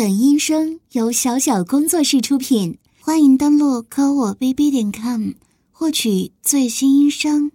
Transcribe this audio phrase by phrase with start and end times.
[0.00, 5.32] 本音声由小小工作室出品，欢迎登录科我 bb 点 com
[5.70, 7.52] 获取最新音声。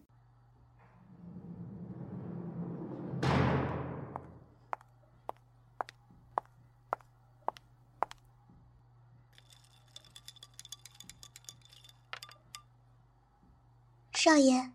[14.14, 14.70] 少爷，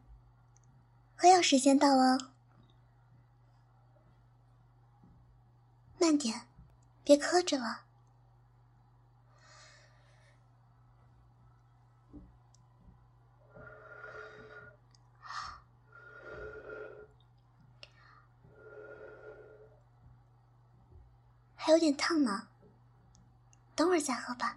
[1.14, 2.32] 喝药时间到了，
[6.00, 6.34] 慢点，
[7.10, 7.82] 别磕着了。
[21.56, 22.46] 还有点烫呢，
[23.74, 24.56] 等会儿再喝吧。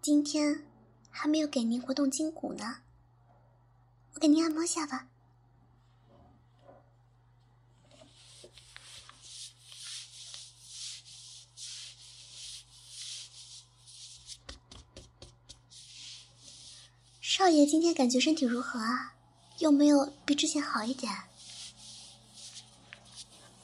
[0.00, 0.64] 今天
[1.10, 2.78] 还没有给您活动筋骨呢，
[4.14, 5.08] 我给您按摩下吧。
[17.40, 19.14] 少爷今天感觉身体如何啊？
[19.60, 21.10] 有没有比之前好一点？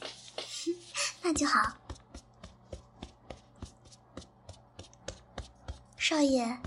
[1.21, 1.77] 那就好。
[5.99, 6.59] 少爷，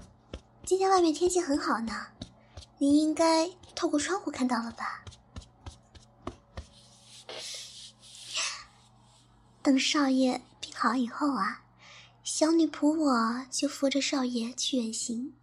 [0.64, 2.10] 今天外面天气很好呢，
[2.78, 5.04] 您应该透过窗户看到了吧？
[9.64, 11.64] 等少爷病好以后啊，
[12.24, 15.34] 小女仆我就扶着少爷去远行。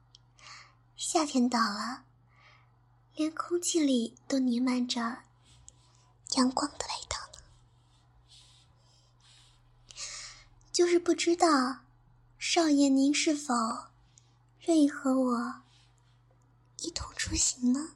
[1.16, 2.04] 夏天到了，
[3.14, 5.00] 连空气里都弥漫着
[6.32, 7.38] 阳光的味道呢。
[10.70, 11.78] 就是不知道。
[12.38, 13.54] 少爷，您是否
[14.66, 15.62] 愿意和我
[16.82, 17.92] 一同出行呢？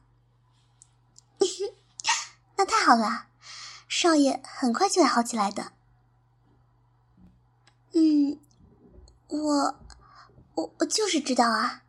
[2.57, 3.27] 那太好了，
[3.87, 5.73] 少爷很快就会好起来的。
[7.93, 8.41] 嗯，
[9.29, 9.79] 我
[10.55, 11.83] 我我就是知道啊，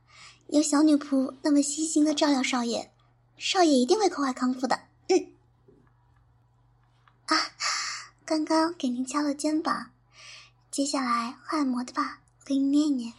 [0.51, 2.91] 有小女仆那么细心的照料少爷，
[3.37, 4.81] 少爷一定会快快康复的。
[5.07, 5.31] 嗯，
[7.27, 7.37] 啊，
[8.25, 9.91] 刚刚给您敲了肩膀，
[10.69, 12.19] 接下来换按摩的吧。
[12.41, 13.13] 我给你捏一捏，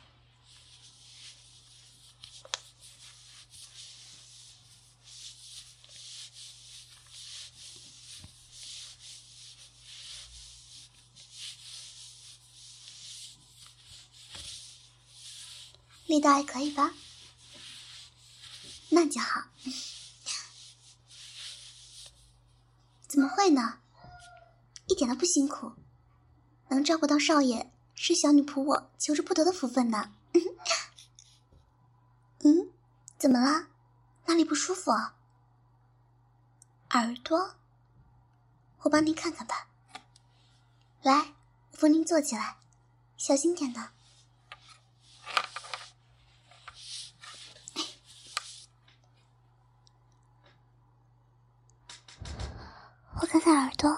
[16.04, 16.92] 力道还可以吧？
[18.94, 19.44] 那就好。
[23.08, 23.78] 怎么会呢？
[24.86, 25.72] 一点都不辛苦，
[26.68, 27.72] 能照顾到少爷。
[27.94, 30.12] 是小女仆我求之不得的福分呢。
[32.44, 32.70] 嗯，
[33.18, 33.68] 怎么了？
[34.26, 34.90] 哪里不舒服？
[36.90, 37.54] 耳朵？
[38.80, 39.68] 我帮您看看吧。
[41.02, 41.34] 来，
[41.70, 42.56] 我扶您坐起来，
[43.16, 43.90] 小心点的。
[53.22, 53.88] 我看看耳朵。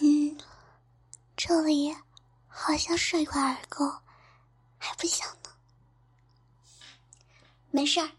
[0.00, 0.38] 嗯
[1.36, 1.94] 这里
[2.48, 4.00] 好像是一块耳垢，
[4.78, 5.50] 还不小呢。
[7.70, 8.10] 没事儿，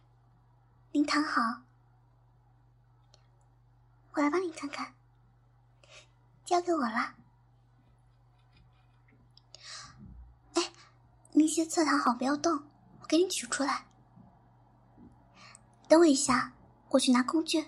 [0.91, 1.41] 您躺好，
[4.11, 4.93] 我来帮你看看。
[6.45, 7.15] 交给我了。
[10.53, 10.71] 哎，
[11.31, 12.70] 您先侧躺好，不要动，
[13.11, 13.87] 给你取出来。
[15.89, 16.53] 等我一下，
[16.91, 17.65] 我去拿工具。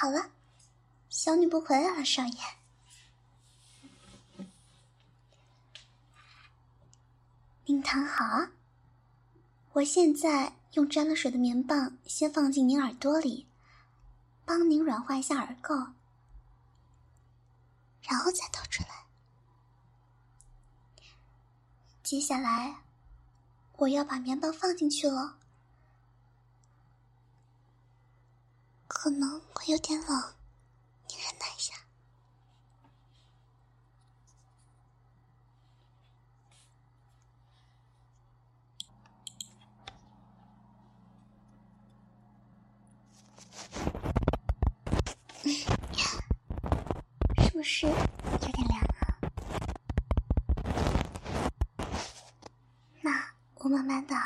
[0.00, 0.30] 好了，
[1.08, 2.38] 小女仆回来了，少爷。
[7.64, 8.52] 您躺好啊，
[9.72, 13.48] 我现在用沾了水的棉棒先放进您耳朵里，
[14.44, 15.90] 帮您软化一下耳垢，
[18.02, 19.04] 然后再掏出来。
[22.04, 22.76] 接下来，
[23.78, 25.37] 我要把棉棒放进去了。
[29.00, 30.34] 可能会有点冷，
[31.06, 31.72] 你忍耐一下。
[47.44, 47.92] 是不是有
[48.38, 49.14] 点凉啊？
[53.00, 54.16] 那我慢慢的。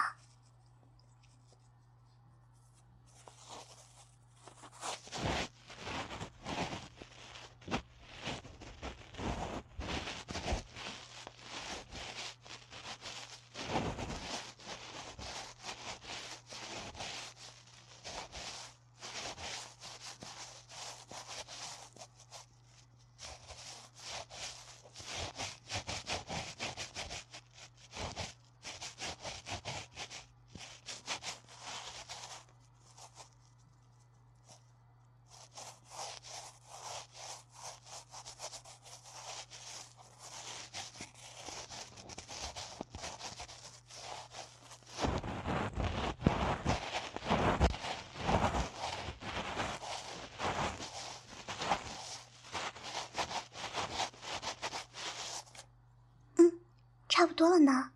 [57.08, 57.90] 差多了呢，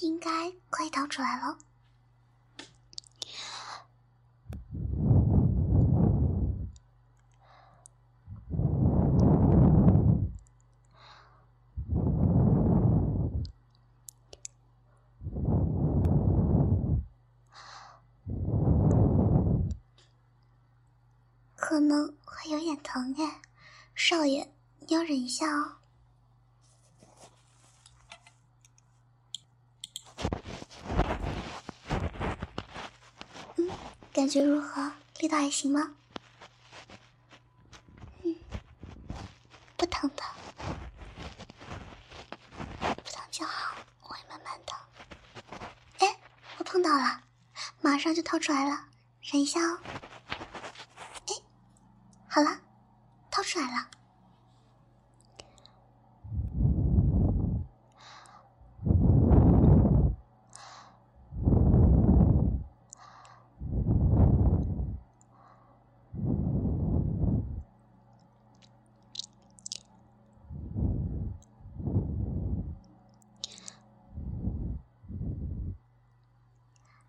[0.00, 1.58] 应该可以掏出来了。
[21.54, 23.40] 可能会有点疼哎，
[23.94, 24.50] 少爷，
[24.80, 25.77] 你要忍一下哦。
[34.18, 34.90] 感觉如何？
[35.20, 35.94] 力道还行吗？
[38.24, 38.34] 嗯，
[39.76, 40.24] 不疼的，
[42.80, 44.72] 不疼就好，我会慢慢的。
[46.00, 46.18] 哎，
[46.58, 47.22] 我碰到了，
[47.80, 48.86] 马上就掏出来了，
[49.22, 49.78] 忍一下哦。
[51.28, 51.34] 哎，
[52.28, 52.58] 好了，
[53.30, 53.86] 掏出来了。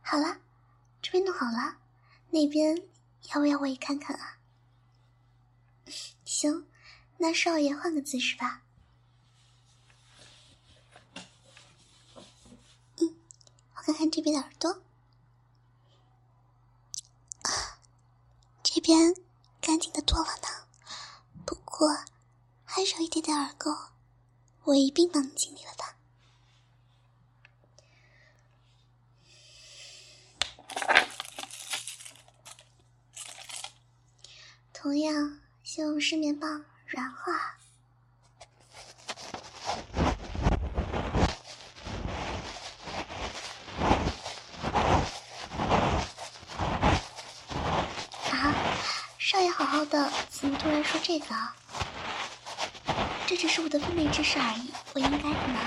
[0.02, 0.38] 好了，
[1.04, 1.76] 这边弄好了，
[2.40, 2.88] 那边
[3.34, 4.38] 要不要我也看看啊？
[6.24, 6.66] 行，
[7.18, 8.62] 那少爷换个姿势吧。
[12.96, 13.14] 嗯，
[13.76, 14.82] 我看看这边的耳朵，
[18.64, 19.14] 这边
[19.60, 20.48] 干净的多了呢，
[21.46, 21.90] 不过
[22.64, 23.90] 还少一点点耳垢，
[24.64, 25.94] 我一并帮你清理了它。
[34.72, 37.34] 同样，先用湿棉棒软化。
[48.32, 48.56] 啊，
[49.18, 51.36] 少爷好好的，怎么突然说这个？
[53.28, 55.60] 这只是我的分内之事而已，我应该的呢。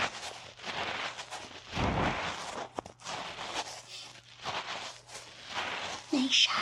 [6.10, 6.52] 没事儿。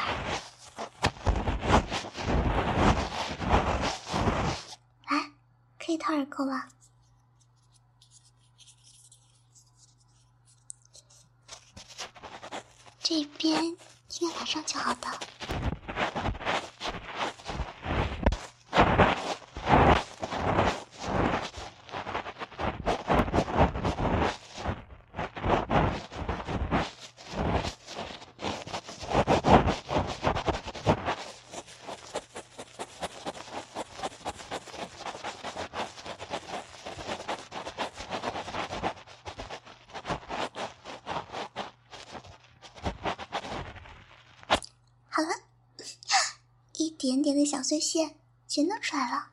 [6.41, 6.69] 好吧，
[13.03, 13.77] 这边应
[14.20, 15.06] 该马上就好的。
[47.01, 48.15] 点点的小碎屑
[48.47, 49.30] 全都出来了。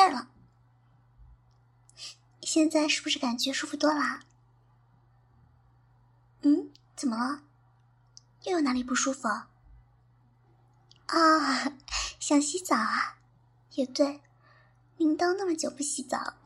[0.00, 0.26] 好啦，全搞定，没事了。
[2.42, 4.20] 现在是不是感觉舒服多了？
[6.40, 7.42] 嗯，怎么了？
[8.44, 9.28] 又有哪里不舒服？
[9.28, 9.46] 啊，
[12.18, 13.18] 想洗澡啊？
[13.72, 14.22] 也对，
[14.96, 16.16] 您都那么久不洗澡。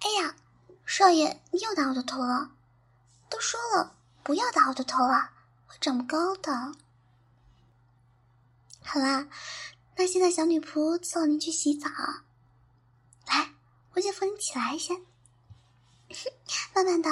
[0.00, 0.34] 哎呀，
[0.84, 2.52] 少爷，你又打我的头了！
[3.28, 5.30] 都说了不要打我的头了，
[5.66, 6.74] 会长不高的。
[8.82, 9.28] 好啦，
[10.00, 11.86] 那现在小女仆送您去洗澡。
[13.26, 13.52] 来，
[13.92, 14.96] 我先扶你起来先，
[16.74, 17.10] 慢慢的。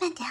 [0.00, 0.28] 慢点。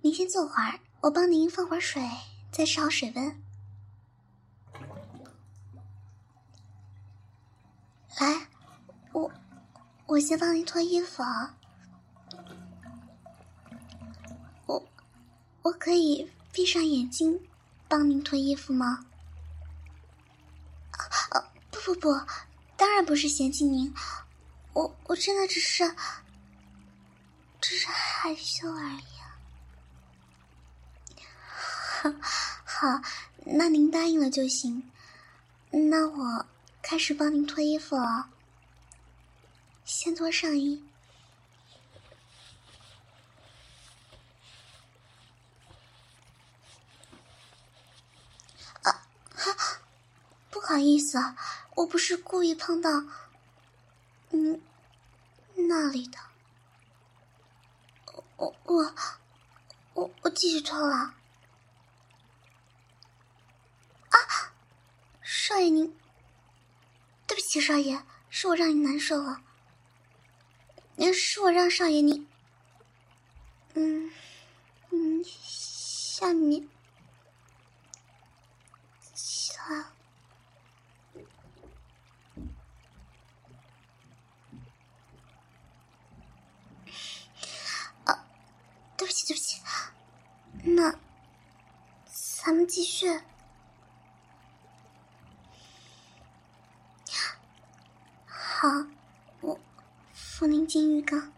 [0.00, 2.02] 您先坐会儿，我帮您放会儿水，
[2.50, 3.45] 再试好水温。
[8.18, 8.46] 来，
[9.12, 9.30] 我
[10.06, 11.54] 我先帮您脱衣服啊。
[15.62, 17.40] 我可以闭上眼睛
[17.88, 19.04] 帮您脱衣服吗？
[20.92, 21.42] 啊，
[21.72, 22.20] 不不不，
[22.76, 23.92] 当然不是嫌弃您，
[24.72, 25.84] 我我真的只是，
[27.60, 29.04] 只是害羞而已。
[32.64, 33.02] 好，
[33.44, 34.88] 那您答应了就行。
[35.72, 36.46] 那我
[36.88, 38.28] 开始帮您脱衣服了，
[39.84, 40.84] 先脱上衣。
[48.82, 49.02] 啊
[49.34, 49.80] 哈
[50.48, 51.18] 不好意思，
[51.74, 52.88] 我不是故意碰到，
[54.30, 54.62] 嗯，
[55.56, 56.20] 那里的。
[58.36, 58.94] 我我
[59.94, 61.16] 我我继续脱了。
[64.10, 64.16] 啊，
[65.24, 65.92] 少爷您，
[67.26, 69.42] 对不起，少爷，是我让你难受了。
[70.96, 72.26] 那是我让少爷你，
[73.74, 74.10] 嗯
[74.90, 76.66] 嗯，下面
[79.14, 79.92] 下
[88.04, 88.26] 啊，
[88.96, 89.60] 对不起，对不起。
[90.62, 90.98] 那，
[92.42, 93.20] 咱们继续。
[98.68, 98.84] 好，
[99.42, 99.60] 我
[100.12, 101.30] 扶您进浴缸。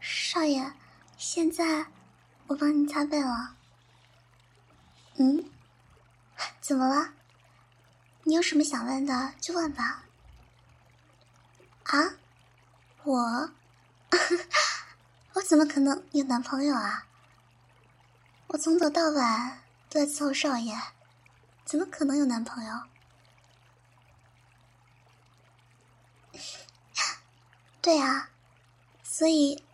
[0.00, 0.72] 少爷，
[1.18, 1.86] 现在
[2.46, 3.56] 我帮您擦背了。
[5.16, 5.44] 嗯，
[6.60, 7.14] 怎么了？
[8.22, 10.04] 你有什么想问的就问吧。
[11.86, 12.14] 啊，
[13.02, 13.50] 我，
[15.34, 17.06] 我怎么可能有男朋友啊？
[18.48, 20.76] 我从早到晚都在伺候少爷，
[21.64, 22.82] 怎么可能有男朋友？
[27.80, 28.28] 对啊，
[29.02, 29.64] 所以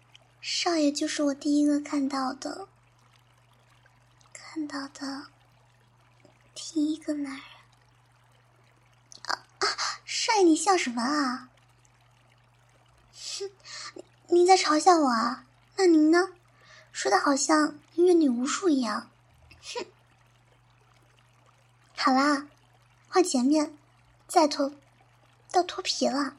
[0.41, 2.69] 少爷就是我第一个看到的，
[4.33, 5.27] 看到的
[6.55, 7.43] 第一个男人。
[9.27, 9.67] 啊啊
[10.05, 11.51] 少爷，你笑什么啊？
[13.41, 13.51] 哼，
[14.29, 15.45] 你在嘲笑我啊？
[15.81, 16.33] 那您呢？
[16.91, 19.09] 说的好像您阅女无数一样。
[19.63, 19.87] 哼，
[21.97, 22.49] 好啦，
[23.09, 23.79] 换前面，
[24.27, 24.73] 再脱，
[25.53, 26.35] 到脱皮了。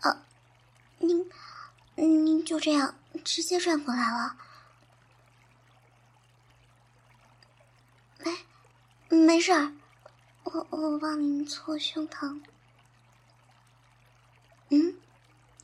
[0.00, 0.26] 啊，
[0.98, 1.30] 您，
[1.94, 2.94] 您就这样
[3.24, 4.36] 直接转过来了。
[9.08, 9.72] 没事儿，
[10.42, 12.42] 我我帮您搓胸膛。
[14.70, 14.94] 嗯，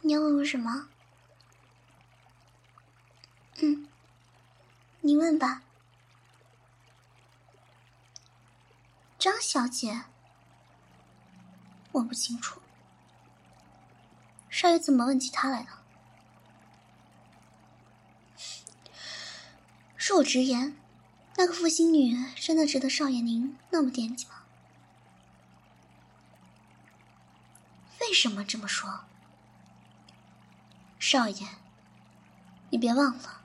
[0.03, 0.89] 你要问我什么？
[3.63, 3.89] 嗯，
[5.01, 5.63] 你问吧。
[9.19, 10.03] 张小姐，
[11.93, 12.61] 我不清楚。
[14.51, 15.69] 少爷怎么问起他来的？
[19.99, 20.77] 恕我直言。
[21.39, 24.36] 那个负心女真的值得少爷您那么惦记吗？
[28.01, 29.01] 为什么这么说？
[30.99, 31.47] 少爷，
[32.71, 33.43] 你别忘了，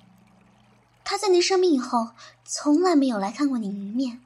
[1.03, 2.11] 他在您生病以后
[2.43, 4.21] 从来没有来看过您一面，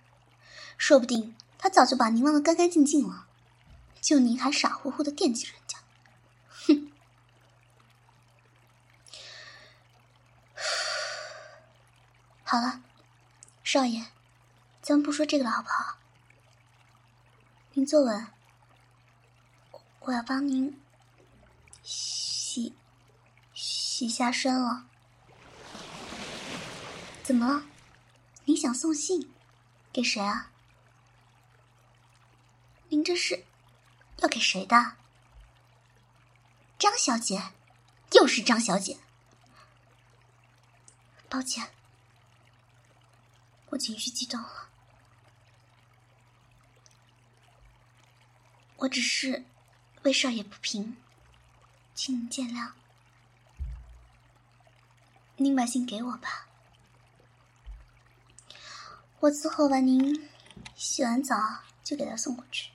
[0.77, 3.27] 说不定他早就把您忘得干干净净了，
[4.01, 5.79] 就您还傻乎乎的惦记人家。
[6.49, 6.91] 哼！
[12.43, 12.81] 好了。
[13.63, 14.05] 少爷，
[14.81, 15.97] 咱们不说这个了，好不好？
[17.73, 18.27] 您坐稳，
[20.05, 20.79] 我要帮您
[21.81, 22.75] 洗
[23.55, 24.85] 洗下身了。
[27.23, 27.65] 怎么了？
[28.43, 29.33] 您想送信
[29.91, 30.51] 给谁啊？
[32.89, 33.45] 您这是
[34.17, 34.95] 要给谁的？
[36.77, 37.53] 张小姐，
[38.11, 38.99] 又是张小姐。
[41.27, 41.71] 抱歉，
[43.69, 44.69] 我情绪激动了。
[48.77, 49.43] 我只是
[50.05, 50.95] 为少爷不平，
[51.95, 52.73] 请您见谅。
[55.37, 56.45] 您把信给我吧，
[59.19, 60.29] 我伺候完您，
[60.75, 61.35] 洗完澡
[61.83, 62.69] 就给他送过去。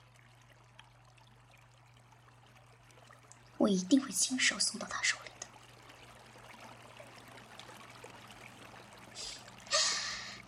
[3.59, 5.47] 我一定会亲手送到他手里的。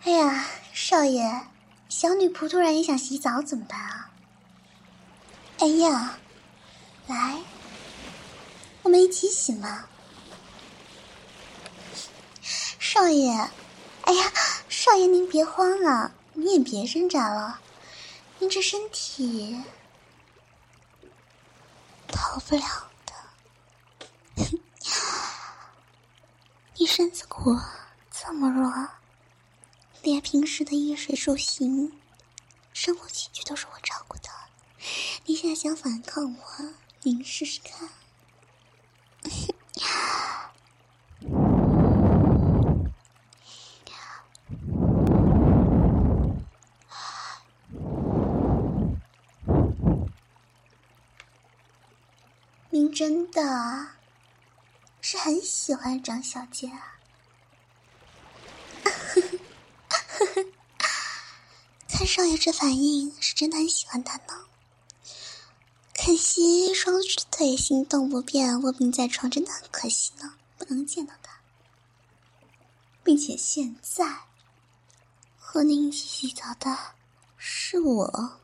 [0.02, 1.46] 哎呀，少爷，
[1.88, 4.10] 小女仆突然也想洗澡怎么办啊？
[5.60, 6.18] 哎呀，
[7.06, 7.42] 来，
[8.82, 9.86] 我们一起洗嘛。
[12.78, 13.30] 少爷，
[14.02, 14.32] 哎呀，
[14.68, 17.60] 少爷您别慌了，你也别挣扎了，
[18.38, 19.62] 您这身体
[22.08, 23.12] 逃不了的。
[26.76, 27.58] 你身子骨
[28.10, 28.88] 这么弱，
[30.02, 31.92] 连平时的衣食住行、
[32.72, 34.30] 生活起居都是我照顾的。
[35.26, 37.88] 你现在想反抗我，您试试看。
[52.70, 53.88] 您真的？
[55.00, 56.98] 是很喜欢张小姐啊，
[61.86, 64.43] 看少爷这反应，是真的很喜欢她呢。
[66.04, 71.40] 可惜双腿行动不便，卧病在床，真的很可惜呢，不能见到他。
[73.02, 74.14] 并且现在
[75.38, 76.76] 和您一起洗澡的
[77.38, 78.38] 是我，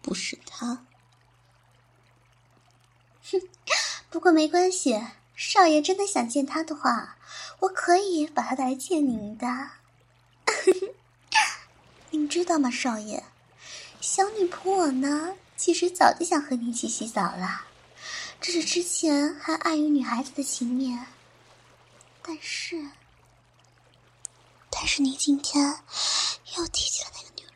[0.00, 0.86] 不是他。
[3.30, 3.38] 哼，
[4.08, 4.98] 不过没关系。
[5.36, 7.18] 少爷真的想见他的话，
[7.58, 9.72] 我可以把他带来见您的。
[12.08, 13.22] 您知道吗，少爷？
[14.00, 17.66] 小女仆我呢，其实早就想和你一起洗澡了，
[18.40, 21.06] 只是之前还碍于女孩子的情面。
[22.22, 22.90] 但是，
[24.70, 25.82] 但是你今天
[26.56, 27.54] 又提起了那个女人。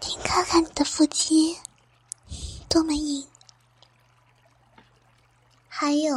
[0.00, 1.58] 你看看你的腹肌，
[2.68, 3.26] 多么硬！
[5.68, 6.16] 还有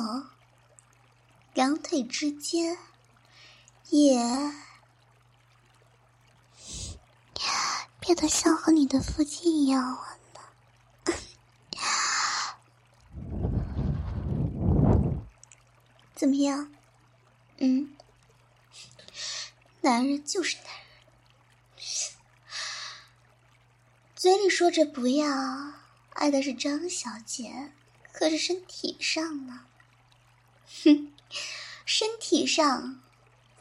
[1.53, 2.77] 两腿之间
[3.93, 4.17] 也
[7.99, 10.41] 变得像和你的父亲一样了呢。
[16.15, 16.73] 怎么样？
[17.57, 17.95] 嗯，
[19.81, 20.73] 男人就是男人。
[24.15, 25.73] 嘴里说着不要，
[26.13, 27.71] 爱的是张小姐，
[28.11, 29.67] 可是身体上呢？
[30.83, 31.13] 哼，
[31.85, 33.02] 身体上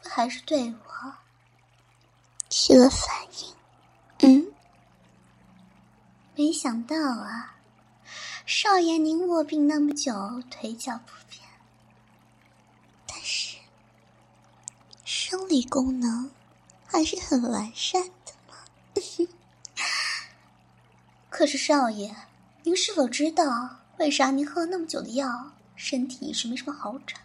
[0.03, 1.13] 还是对我
[2.49, 3.07] 起了反
[3.41, 3.55] 应。
[4.19, 4.53] 嗯，
[6.35, 7.55] 没想到啊，
[8.45, 11.41] 少爷您卧病那么久，腿脚不便，
[13.07, 13.57] 但是
[15.03, 16.31] 生理功能
[16.85, 18.55] 还是很完善的嘛。
[21.29, 22.15] 可是少爷，
[22.61, 27.19] 您是否知道为啥您喝了那么久的药，身体一直没什么好转？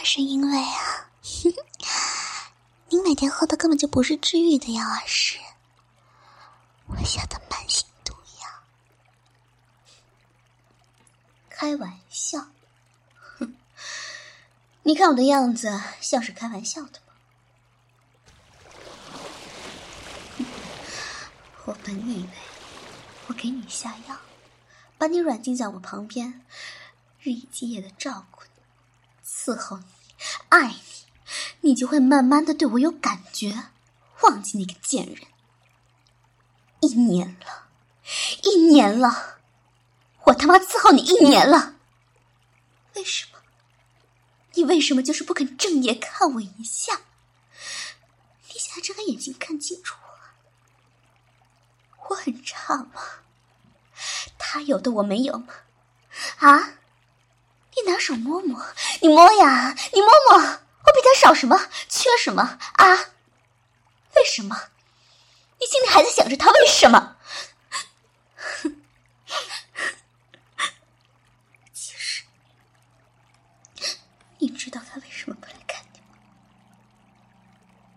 [0.00, 1.12] 那是因为啊，
[2.88, 5.38] 你每天喝的根本就不是治愈的药，而是
[6.86, 8.48] 我下的慢性毒药。
[11.50, 12.46] 开玩笑，
[13.18, 13.54] 哼！
[14.84, 17.12] 你看我的样子像是开玩笑的吗？
[21.66, 22.30] 我本以为
[23.26, 24.16] 我给你下药，
[24.96, 26.40] 把你软禁在我旁边，
[27.20, 28.49] 日以继夜的照顾你、
[29.42, 29.84] 伺候你、
[30.50, 30.76] 爱你，
[31.62, 33.70] 你就会慢慢的对我有感觉，
[34.20, 35.26] 忘记那个贱人。
[36.80, 37.68] 一年了，
[38.42, 39.38] 一年了，
[40.24, 41.76] 我他妈伺候你一年了，
[42.94, 43.38] 为什么？
[44.54, 47.00] 你为什么就是不肯正眼看我一下？
[48.48, 49.96] 你现在睁开眼睛看清楚。
[52.10, 53.00] 我很差吗？
[54.36, 55.54] 他有的我没有吗？
[56.38, 56.74] 啊！
[57.84, 58.64] 你拿手摸摸，
[59.00, 61.68] 你摸呀，你摸摸，我比他少什么？
[61.88, 62.58] 缺什么？
[62.74, 62.96] 啊！
[64.16, 64.68] 为什么？
[65.58, 67.16] 你心里还在想着他为什么？
[71.72, 72.24] 其实，
[74.38, 76.18] 你知道他为什么不来看你吗？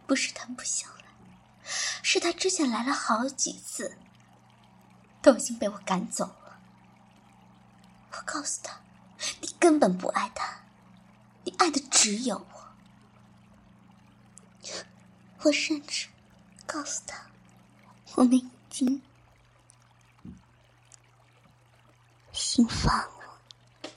[0.08, 1.06] 不是他不想来，
[2.02, 3.98] 是他之前来了好几次，
[5.22, 6.60] 都已经被我赶走了。
[8.12, 8.80] 我告诉他，
[9.64, 10.60] 根本不爱他，
[11.46, 12.76] 你爱的只有我。
[15.44, 16.10] 我甚至
[16.66, 17.28] 告诉他。
[18.16, 19.02] 我们已经
[22.34, 23.40] 心房了，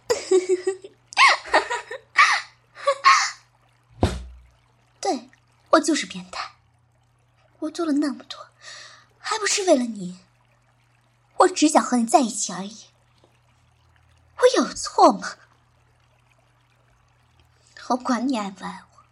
[5.01, 5.29] 对
[5.71, 6.53] 我就是变态。
[7.59, 8.39] 我做了那么多，
[9.19, 10.21] 还不是为了你？
[11.39, 12.85] 我只想和你在一起而已。
[14.37, 15.37] 我有错吗？
[17.89, 19.05] 我管你爱不爱我，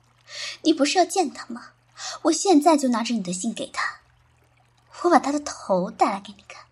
[0.63, 1.73] 你不是要见他吗？
[2.23, 4.01] 我现在就拿着你的信给他。
[5.03, 6.65] 我把他的头带来给你看，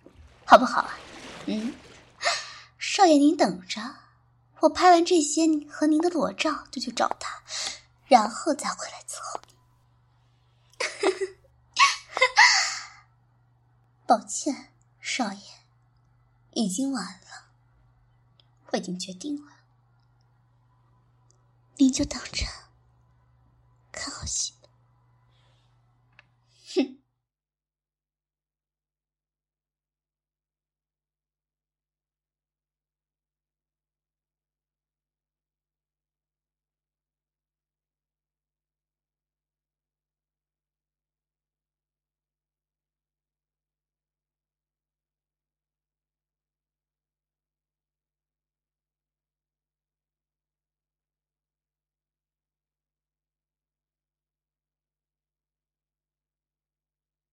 [0.44, 0.98] 好不好啊？
[1.46, 1.74] 嗯，
[2.78, 3.96] 少爷您等着，
[4.60, 7.42] 我拍完这些和您的裸照就去找他，
[8.06, 9.54] 然后再回来伺候你。
[14.06, 15.40] 抱歉，少爷，
[16.52, 17.46] 已经晚了，
[18.70, 19.52] 我已经决定了，
[21.82, 22.46] 你就等着
[23.90, 24.52] 看好戏